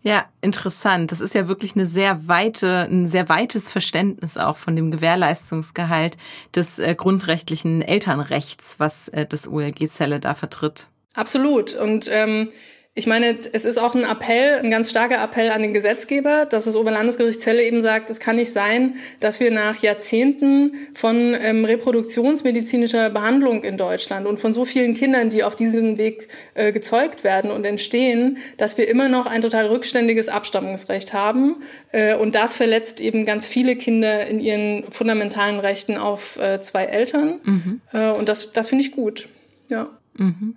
[0.03, 1.11] Ja, interessant.
[1.11, 6.17] Das ist ja wirklich eine sehr weite, ein sehr weites Verständnis auch von dem Gewährleistungsgehalt
[6.55, 10.87] des äh, grundrechtlichen Elternrechts, was äh, das OLG-Zelle da vertritt.
[11.15, 11.75] Absolut.
[11.75, 12.51] Und ähm,
[12.99, 16.65] ich meine, es ist auch ein Appell, ein ganz starker Appell an den Gesetzgeber, dass
[16.65, 21.65] das Oberlandesgericht Celle eben sagt, es kann nicht sein, dass wir nach Jahrzehnten von ähm,
[21.65, 27.23] reproduktionsmedizinischer Behandlung in Deutschland und von so vielen Kindern, die auf diesem Weg äh, gezeugt
[27.23, 31.63] werden und entstehen, dass wir immer noch ein total rückständiges Abstammungsrecht haben.
[31.93, 36.83] Äh, und das verletzt eben ganz viele Kinder in ihren fundamentalen Rechten auf äh, zwei
[36.87, 37.39] Eltern.
[37.45, 37.81] Mhm.
[37.93, 39.29] Äh, und das, das finde ich gut.
[39.71, 39.89] Ja.
[40.15, 40.57] Mhm.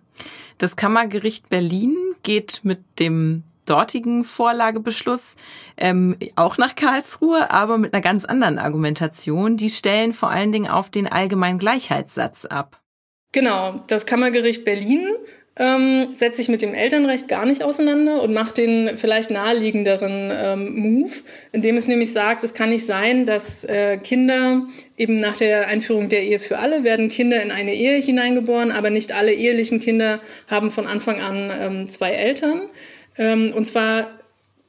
[0.57, 5.35] Das Kammergericht Berlin geht mit dem dortigen Vorlagebeschluss
[5.77, 9.57] ähm, auch nach Karlsruhe, aber mit einer ganz anderen Argumentation.
[9.57, 12.81] Die stellen vor allen Dingen auf den allgemeinen Gleichheitssatz ab.
[13.31, 15.07] Genau, das Kammergericht Berlin
[15.57, 20.75] ähm, setzt sich mit dem Elternrecht gar nicht auseinander und macht den vielleicht naheliegenderen ähm,
[20.79, 21.11] Move,
[21.51, 24.65] indem es nämlich sagt, es kann nicht sein, dass äh, Kinder
[24.97, 28.89] eben nach der Einführung der Ehe für alle werden Kinder in eine Ehe hineingeboren, aber
[28.89, 32.69] nicht alle ehelichen Kinder haben von Anfang an ähm, zwei Eltern.
[33.17, 34.07] Ähm, und zwar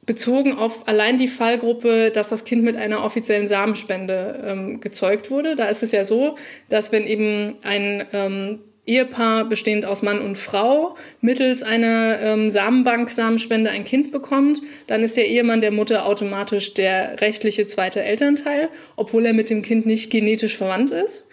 [0.05, 5.55] bezogen auf allein die Fallgruppe, dass das Kind mit einer offiziellen Samenspende ähm, gezeugt wurde.
[5.55, 6.37] Da ist es ja so,
[6.68, 13.71] dass wenn eben ein ähm, Ehepaar bestehend aus Mann und Frau mittels einer ähm, Samenbank-Samenspende
[13.71, 19.25] ein Kind bekommt, dann ist der Ehemann der Mutter automatisch der rechtliche zweite Elternteil, obwohl
[19.25, 21.29] er mit dem Kind nicht genetisch verwandt ist.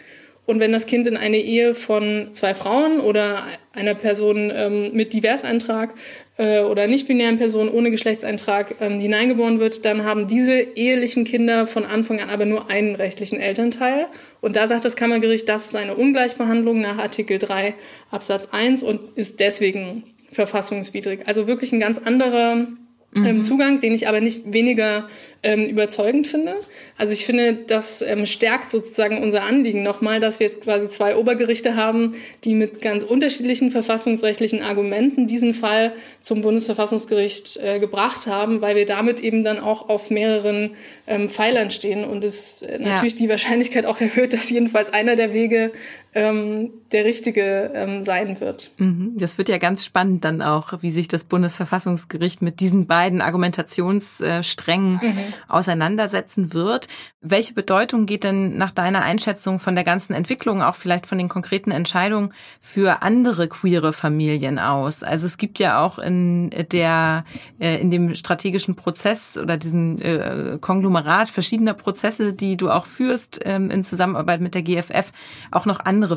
[0.46, 5.12] Und wenn das Kind in eine Ehe von zwei Frauen oder einer Person ähm, mit
[5.12, 5.94] Diverseintrag
[6.40, 11.84] äh, oder nicht-binären Personen ohne Geschlechtseintrag ähm, hineingeboren wird, dann haben diese ehelichen Kinder von
[11.84, 14.06] Anfang an aber nur einen rechtlichen Elternteil.
[14.40, 17.74] Und da sagt das Kammergericht, das ist eine Ungleichbehandlung nach Artikel 3
[18.10, 21.20] Absatz 1 und ist deswegen verfassungswidrig.
[21.26, 22.68] Also wirklich ein ganz anderer
[23.12, 23.42] mhm.
[23.42, 25.08] Zugang, den ich aber nicht weniger
[25.42, 26.54] ähm, überzeugend finde.
[26.98, 31.16] Also ich finde, das ähm, stärkt sozusagen unser Anliegen nochmal, dass wir jetzt quasi zwei
[31.16, 38.60] Obergerichte haben, die mit ganz unterschiedlichen verfassungsrechtlichen Argumenten diesen Fall zum Bundesverfassungsgericht äh, gebracht haben,
[38.60, 40.72] weil wir damit eben dann auch auf mehreren
[41.06, 43.18] ähm, Pfeilern stehen und es äh, natürlich ja.
[43.20, 45.72] die Wahrscheinlichkeit auch erhöht, dass jedenfalls einer der Wege
[46.14, 48.72] ähm, der richtige ähm, sein wird.
[48.78, 49.14] Mhm.
[49.16, 55.00] Das wird ja ganz spannend dann auch, wie sich das Bundesverfassungsgericht mit diesen beiden Argumentationssträngen
[55.02, 55.18] mhm.
[55.48, 56.88] auseinandersetzen wird.
[57.20, 61.28] Welche Bedeutung geht denn nach deiner Einschätzung von der ganzen Entwicklung, auch vielleicht von den
[61.28, 65.02] konkreten Entscheidungen für andere queere Familien aus?
[65.02, 67.24] Also es gibt ja auch in der
[67.58, 73.40] äh, in dem strategischen Prozess oder diesen äh, Konglomerat verschiedener Prozesse, die du auch führst
[73.44, 75.12] ähm, in Zusammenarbeit mit der GFF,
[75.50, 76.16] auch noch andere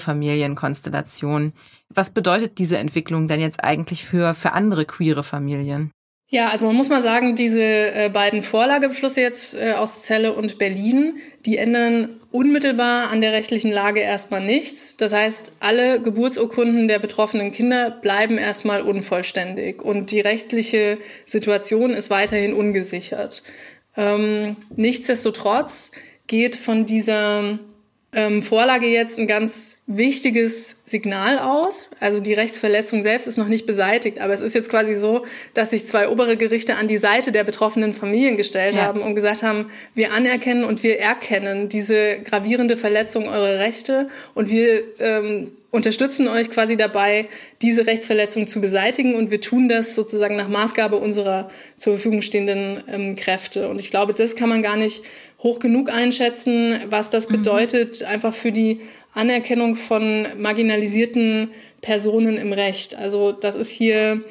[0.63, 1.54] Familienkonstellationen.
[1.93, 5.91] Was bedeutet diese Entwicklung denn jetzt eigentlich für für andere queere Familien?
[6.30, 10.58] Ja, also man muss mal sagen, diese äh, beiden Vorlagebeschlüsse jetzt äh, aus Celle und
[10.58, 14.97] Berlin, die ändern unmittelbar an der rechtlichen Lage erstmal nichts.
[14.97, 20.97] Das heißt, alle Geburtsurkunden der betroffenen Kinder bleiben erstmal unvollständig und die rechtliche
[21.28, 23.43] Situation ist weiterhin ungesichert.
[23.95, 25.91] Ähm, nichtsdestotrotz
[26.26, 27.60] geht von dieser
[28.15, 31.89] ähm, Vorlage jetzt ein ganz wichtiges Signal aus.
[31.99, 35.71] Also die Rechtsverletzung selbst ist noch nicht beseitigt, aber es ist jetzt quasi so, dass
[35.71, 38.84] sich zwei obere Gerichte an die Seite der betroffenen Familien gestellt ja.
[38.84, 44.49] haben und gesagt haben, wir anerkennen und wir erkennen diese gravierende Verletzung eurer Rechte und
[44.49, 47.28] wir ähm, unterstützen euch quasi dabei,
[47.63, 52.84] diese Rechtsverletzung zu beseitigen und wir tun das sozusagen nach Maßgabe unserer zur Verfügung stehenden
[52.88, 53.67] ähm, Kräfte.
[53.67, 55.02] Und ich glaube, das kann man gar nicht
[55.43, 57.34] hoch genug einschätzen, was das mhm.
[57.38, 58.79] bedeutet, einfach für die
[59.13, 61.51] Anerkennung von marginalisierten
[61.82, 62.95] Personen im Recht.
[62.95, 64.23] Also das ist hier,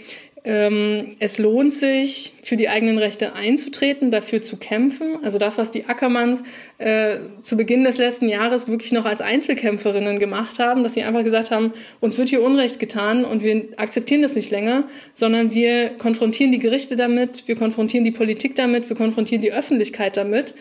[0.44, 5.18] ähm, es lohnt sich, für die eigenen Rechte einzutreten, dafür zu kämpfen.
[5.22, 6.42] Also das, was die Ackermanns
[6.78, 11.22] äh, zu Beginn des letzten Jahres wirklich noch als Einzelkämpferinnen gemacht haben, dass sie einfach
[11.22, 15.90] gesagt haben, uns wird hier Unrecht getan und wir akzeptieren das nicht länger, sondern wir
[15.90, 20.54] konfrontieren die Gerichte damit, wir konfrontieren die Politik damit, wir konfrontieren die Öffentlichkeit damit.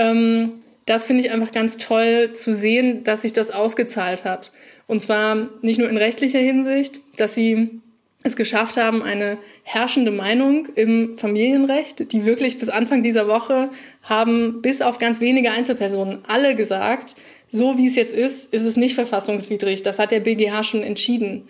[0.00, 4.50] Ähm, das finde ich einfach ganz toll zu sehen, dass sich das ausgezahlt hat.
[4.86, 7.80] Und zwar nicht nur in rechtlicher Hinsicht, dass sie
[8.22, 13.70] es geschafft haben, eine herrschende Meinung im Familienrecht, die wirklich bis Anfang dieser Woche
[14.02, 17.14] haben bis auf ganz wenige Einzelpersonen alle gesagt,
[17.48, 19.82] so wie es jetzt ist, ist es nicht verfassungswidrig.
[19.82, 21.48] Das hat der BGH schon entschieden.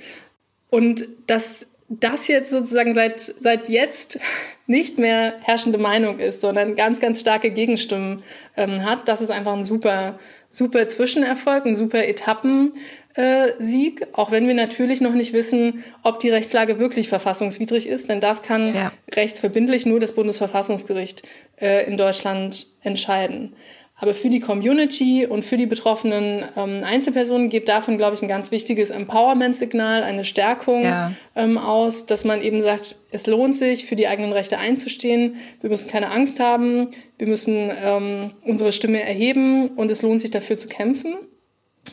[0.71, 4.21] Und das das jetzt sozusagen seit, seit jetzt
[4.67, 8.23] nicht mehr herrschende Meinung ist, sondern ganz, ganz starke Gegenstimmen
[8.57, 12.77] ähm, hat, das ist einfach ein super, super Zwischenerfolg, ein super Etappensieg,
[13.17, 18.21] äh, auch wenn wir natürlich noch nicht wissen, ob die Rechtslage wirklich verfassungswidrig ist, denn
[18.21, 18.93] das kann ja.
[19.13, 21.23] rechtsverbindlich nur das Bundesverfassungsgericht
[21.61, 23.53] äh, in Deutschland entscheiden.
[24.01, 28.29] Aber für die Community und für die betroffenen ähm, Einzelpersonen geht davon, glaube ich, ein
[28.29, 31.13] ganz wichtiges Empowerment-Signal, eine Stärkung ja.
[31.37, 35.37] ähm, aus, dass man eben sagt, es lohnt sich, für die eigenen Rechte einzustehen.
[35.61, 36.89] Wir müssen keine Angst haben.
[37.19, 41.17] Wir müssen ähm, unsere Stimme erheben und es lohnt sich dafür zu kämpfen.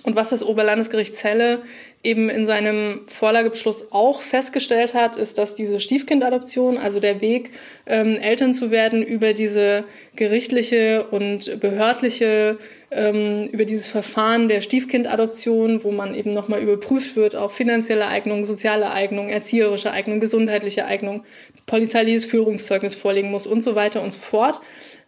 [0.03, 1.62] Und was das Oberlandesgericht Celle
[2.03, 7.51] eben in seinem Vorlagebeschluss auch festgestellt hat, ist, dass diese Stiefkindadoption, also der Weg,
[7.86, 9.83] ähm, Eltern zu werden über diese
[10.15, 12.60] gerichtliche und behördliche,
[12.91, 18.45] ähm, über dieses Verfahren der Stiefkindadoption, wo man eben nochmal überprüft wird auf finanzielle Eignung,
[18.45, 21.23] soziale Eignung, erzieherische Eignung, gesundheitliche Eignung,
[21.65, 24.62] polizeiliches Führungszeugnis vorlegen muss und so weiter und so fort.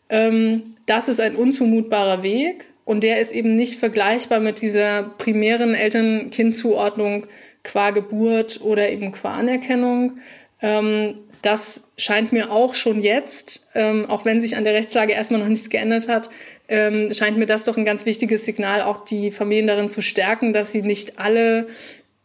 [0.10, 5.76] Ähm, das ist ein unzumutbarer Weg und der ist eben nicht vergleichbar mit dieser primären
[5.76, 7.28] Eltern-Kind-Zuordnung
[7.64, 10.18] qua Geburt oder eben qua Anerkennung.
[10.60, 15.40] Ähm, das scheint mir auch schon jetzt, ähm, auch wenn sich an der Rechtslage erstmal
[15.40, 16.32] noch nichts geändert hat,
[16.68, 20.52] ähm, scheint mir das doch ein ganz wichtiges Signal, auch die Familien darin zu stärken,
[20.52, 21.68] dass sie nicht alle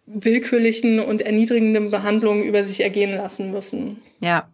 [0.07, 4.00] willkürlichen und erniedrigenden Behandlungen über sich ergehen lassen müssen.
[4.20, 4.48] Ja,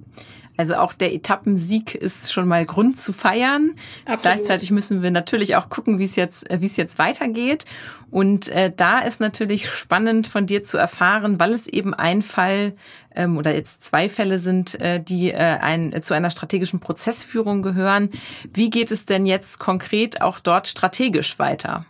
[0.61, 3.77] Also auch der Etappensieg ist schon mal Grund zu feiern.
[4.05, 4.21] Absolut.
[4.21, 7.65] Gleichzeitig müssen wir natürlich auch gucken, wie es jetzt, äh, wie es jetzt weitergeht.
[8.11, 12.75] Und äh, da ist natürlich spannend von dir zu erfahren, weil es eben ein Fall
[13.15, 17.63] ähm, oder jetzt zwei Fälle sind, äh, die äh, ein, äh, zu einer strategischen Prozessführung
[17.63, 18.11] gehören.
[18.53, 21.87] Wie geht es denn jetzt konkret auch dort strategisch weiter?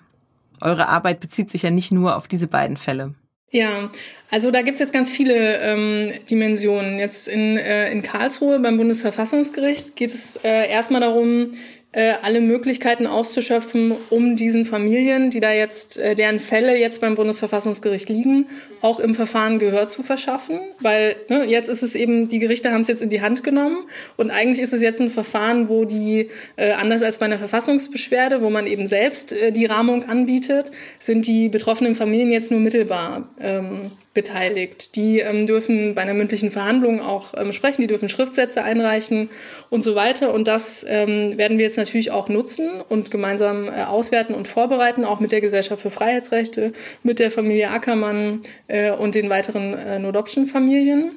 [0.61, 3.15] Eure Arbeit bezieht sich ja nicht nur auf diese beiden Fälle.
[3.51, 3.91] Ja,
[4.31, 6.99] also da gibt's jetzt ganz viele ähm, Dimensionen.
[6.99, 11.53] Jetzt in, äh, in Karlsruhe beim Bundesverfassungsgericht geht es äh, erstmal darum,
[11.93, 18.09] alle Möglichkeiten auszuschöpfen, um diesen Familien, die da jetzt, äh, deren Fälle jetzt beim Bundesverfassungsgericht
[18.09, 18.47] liegen,
[18.81, 20.61] auch im Verfahren Gehör zu verschaffen.
[20.79, 23.79] Weil ne, jetzt ist es eben, die Gerichte haben es jetzt in die Hand genommen
[24.17, 28.41] und eigentlich ist es jetzt ein Verfahren, wo die, äh, anders als bei einer Verfassungsbeschwerde,
[28.41, 33.29] wo man eben selbst äh, die Rahmung anbietet, sind die betroffenen Familien jetzt nur mittelbar
[33.41, 34.97] ähm, beteiligt.
[34.97, 39.31] Die ähm, dürfen bei einer mündlichen Verhandlung auch ähm, sprechen, die dürfen Schriftsätze einreichen
[39.71, 40.35] und so weiter.
[40.35, 45.05] Und das ähm, werden wir jetzt natürlich auch nutzen und gemeinsam äh, auswerten und vorbereiten,
[45.05, 49.99] auch mit der Gesellschaft für Freiheitsrechte, mit der Familie Ackermann äh, und den weiteren äh,
[49.99, 51.13] No-Adoption-Familien.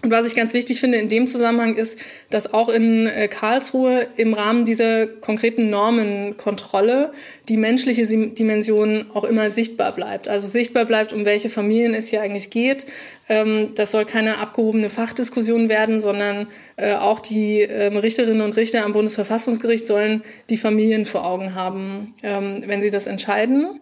[0.00, 1.98] Und was ich ganz wichtig finde in dem Zusammenhang ist,
[2.30, 7.12] dass auch in äh, Karlsruhe im Rahmen dieser konkreten Normenkontrolle
[7.48, 10.28] die menschliche Dimension auch immer sichtbar bleibt.
[10.28, 12.86] Also sichtbar bleibt, um welche Familien es hier eigentlich geht.
[13.28, 18.84] Ähm, das soll keine abgehobene Fachdiskussion werden, sondern äh, auch die ähm, Richterinnen und Richter
[18.84, 23.80] am Bundesverfassungsgericht sollen die Familien vor Augen haben, ähm, wenn sie das entscheiden.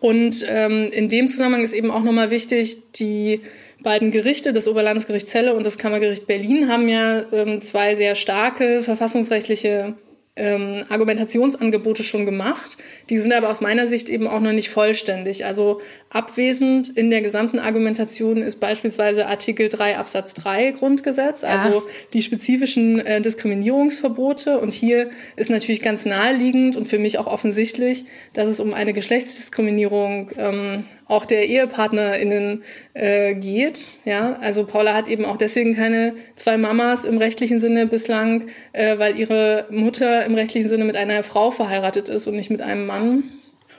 [0.00, 3.40] Und in dem Zusammenhang ist eben auch nochmal wichtig, die
[3.82, 8.82] beiden Gerichte, das Oberlandesgericht Celle und das Kammergericht Berlin, haben ja ähm, zwei sehr starke
[8.82, 9.94] verfassungsrechtliche
[10.38, 12.76] ähm, Argumentationsangebote schon gemacht.
[13.10, 15.44] Die sind aber aus meiner Sicht eben auch noch nicht vollständig.
[15.44, 21.48] Also abwesend in der gesamten Argumentation ist beispielsweise Artikel 3 Absatz 3 Grundgesetz, ja.
[21.48, 24.58] also die spezifischen äh, Diskriminierungsverbote.
[24.58, 28.92] Und hier ist natürlich ganz naheliegend und für mich auch offensichtlich, dass es um eine
[28.92, 32.62] Geschlechtsdiskriminierung ähm, auch der EhepartnerInnen
[32.94, 33.88] äh, geht.
[34.04, 38.98] Ja, also Paula hat eben auch deswegen keine zwei Mamas im rechtlichen Sinne bislang, äh,
[38.98, 42.86] weil ihre Mutter im rechtlichen Sinne mit einer Frau verheiratet ist und nicht mit einem
[42.86, 43.24] Mann.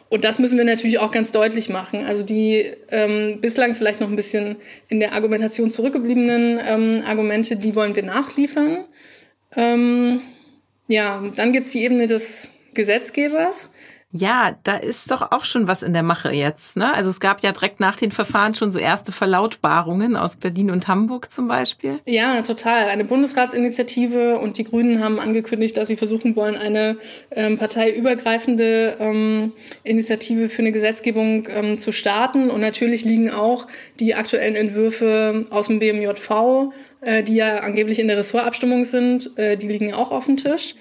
[0.10, 2.04] Und das müssen wir natürlich auch ganz deutlich machen.
[2.04, 4.56] Also die ähm, bislang vielleicht noch ein bisschen
[4.88, 8.86] in der Argumentation zurückgebliebenen ähm, Argumente, die wollen wir nachliefern.
[9.56, 10.22] Ähm,
[10.88, 13.70] ja, dann gibt's die Ebene des Gesetzgebers.
[14.12, 16.76] Ja, da ist doch auch schon was in der Mache jetzt.
[16.76, 16.92] Ne?
[16.92, 20.88] Also es gab ja direkt nach den Verfahren schon so erste Verlautbarungen aus Berlin und
[20.88, 22.00] Hamburg zum Beispiel.
[22.08, 22.90] Ja, total.
[22.90, 26.98] Eine Bundesratsinitiative und die Grünen haben angekündigt, dass sie versuchen wollen, eine
[27.30, 32.50] ähm, parteiübergreifende ähm, Initiative für eine Gesetzgebung ähm, zu starten.
[32.50, 33.68] Und natürlich liegen auch
[34.00, 39.56] die aktuellen Entwürfe aus dem BMJV, äh, die ja angeblich in der Ressortabstimmung sind, äh,
[39.56, 40.74] die liegen auch auf dem Tisch.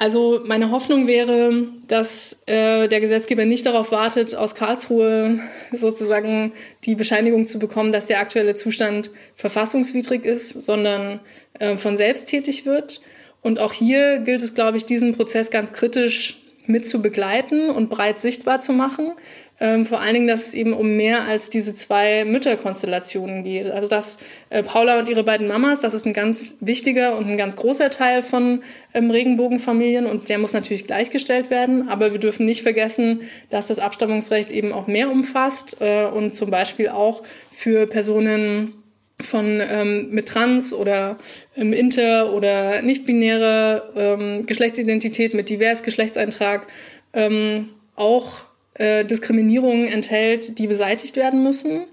[0.00, 5.40] Also meine Hoffnung wäre, dass äh, der Gesetzgeber nicht darauf wartet, aus Karlsruhe
[5.72, 6.52] sozusagen
[6.84, 11.18] die Bescheinigung zu bekommen, dass der aktuelle Zustand verfassungswidrig ist, sondern
[11.58, 13.00] äh, von selbst tätig wird.
[13.42, 17.90] Und auch hier gilt es, glaube ich, diesen Prozess ganz kritisch mit zu begleiten und
[17.90, 19.14] breit sichtbar zu machen.
[19.60, 23.70] Ähm, vor allen Dingen, dass es eben um mehr als diese zwei Mütterkonstellationen geht.
[23.70, 24.18] Also dass
[24.50, 27.90] äh, Paula und ihre beiden Mamas, das ist ein ganz wichtiger und ein ganz großer
[27.90, 28.62] Teil von
[28.94, 31.88] ähm, Regenbogenfamilien und der muss natürlich gleichgestellt werden.
[31.88, 36.50] Aber wir dürfen nicht vergessen, dass das Abstammungsrecht eben auch mehr umfasst äh, und zum
[36.50, 38.74] Beispiel auch für Personen
[39.20, 41.18] von ähm, mit Trans oder
[41.56, 46.68] ähm, Inter oder nicht-binäre ähm, Geschlechtsidentität mit divers Geschlechtseintrag
[47.12, 48.47] ähm, auch
[48.78, 51.86] äh, Diskriminierungen enthält, die beseitigt werden müssen.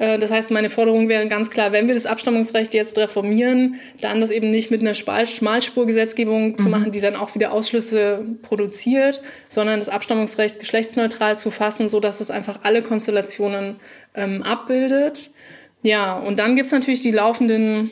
[0.00, 4.20] Äh, das heißt, meine Forderung wäre ganz klar, wenn wir das Abstammungsrecht jetzt reformieren, dann
[4.20, 6.58] das eben nicht mit einer Schmalspurgesetzgebung mhm.
[6.58, 12.00] zu machen, die dann auch wieder Ausschlüsse produziert, sondern das Abstammungsrecht geschlechtsneutral zu fassen, so
[12.00, 13.76] dass es einfach alle Konstellationen
[14.14, 15.30] ähm, abbildet.
[15.82, 17.90] Ja, und dann gibt's natürlich die laufenden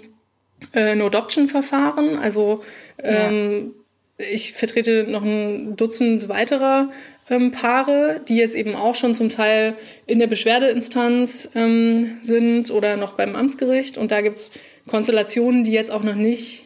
[0.72, 2.18] äh, No-Adoption-Verfahren.
[2.18, 2.64] Also
[3.02, 3.74] ähm,
[4.18, 4.26] ja.
[4.30, 6.90] ich vertrete noch ein Dutzend weiterer
[7.30, 9.74] ähm, Paare, die jetzt eben auch schon zum Teil
[10.06, 13.98] in der Beschwerdeinstanz ähm, sind oder noch beim Amtsgericht.
[13.98, 14.52] Und da gibt's
[14.86, 16.64] Konstellationen, die jetzt auch noch nicht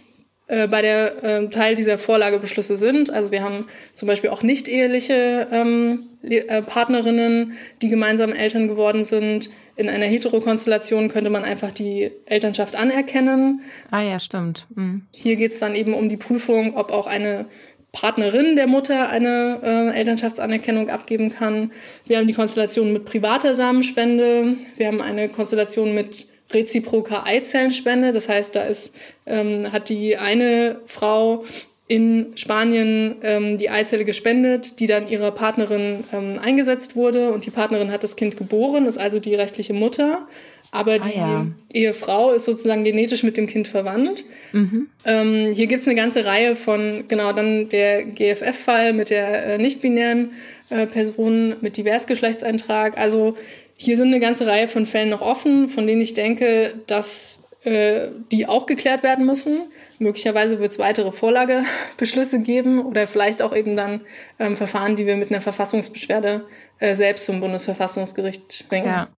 [0.53, 3.11] äh, bei der äh, Teil dieser Vorlagebeschlüsse sind.
[3.11, 9.05] Also wir haben zum Beispiel auch nicht eheliche ähm, äh, Partnerinnen, die gemeinsam Eltern geworden
[9.05, 9.51] sind.
[9.77, 13.63] In einer Heterokonstellation könnte man einfach die Elternschaft anerkennen.
[13.91, 14.67] Ah ja, stimmt.
[14.75, 15.07] Mhm.
[15.13, 17.47] Hier geht's dann eben um die Prüfung, ob auch eine
[17.93, 21.73] Partnerin der Mutter eine äh, Elternschaftsanerkennung abgeben kann.
[22.07, 24.57] Wir haben die Konstellation mit privater Samenspende.
[24.77, 28.13] Wir haben eine Konstellation mit reziproker Eizellenspende.
[28.13, 28.95] Das heißt, da ist,
[29.27, 31.45] ähm, hat die eine Frau
[31.93, 37.51] in Spanien ähm, die Eizelle gespendet, die dann ihrer Partnerin ähm, eingesetzt wurde und die
[37.51, 40.27] Partnerin hat das Kind geboren, ist also die rechtliche Mutter,
[40.71, 41.47] aber die ah, ja.
[41.71, 44.25] Ehefrau ist sozusagen genetisch mit dem Kind verwandt.
[44.53, 44.89] Mhm.
[45.05, 50.31] Ähm, hier gibt's eine ganze Reihe von, genau, dann der GFF-Fall mit der äh, nicht-binären
[50.71, 52.97] äh, Person mit Diversgeschlechtseintrag.
[52.97, 53.37] Also
[53.77, 58.09] hier sind eine ganze Reihe von Fällen noch offen, von denen ich denke, dass äh,
[58.31, 59.59] die auch geklärt werden müssen.
[60.03, 64.01] Möglicherweise wird es weitere Vorlagebeschlüsse geben oder vielleicht auch eben dann
[64.39, 66.47] ähm, Verfahren, die wir mit einer Verfassungsbeschwerde
[66.79, 68.87] äh, selbst zum Bundesverfassungsgericht bringen.
[68.87, 69.09] Ja.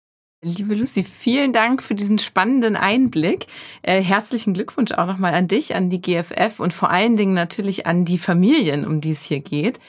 [0.43, 3.47] Liebe Lucy, vielen Dank für diesen spannenden Einblick.
[3.81, 7.87] Äh, herzlichen Glückwunsch auch nochmal an dich, an die GFF und vor allen Dingen natürlich
[7.87, 9.81] an die Familien, um die es hier geht.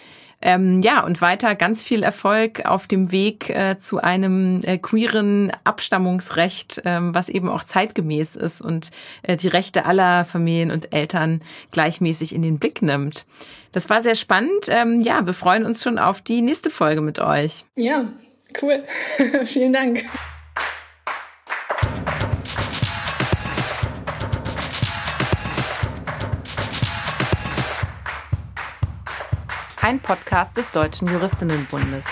[0.46, 5.52] Ähm, ja, und weiter ganz viel Erfolg auf dem Weg äh, zu einem äh, queeren
[5.64, 8.92] Abstammungsrecht, ähm, was eben auch zeitgemäß ist und
[9.24, 11.42] äh, die Rechte aller Familien und Eltern
[11.72, 13.26] gleichmäßig in den Blick nimmt.
[13.72, 14.68] Das war sehr spannend.
[14.68, 17.66] Ähm, ja, wir freuen uns schon auf die nächste Folge mit euch.
[17.74, 18.06] Ja,
[18.62, 18.84] cool.
[19.46, 20.04] Vielen Dank.
[29.86, 32.08] Ein Podcast des Deutschen Juristinnenbundes.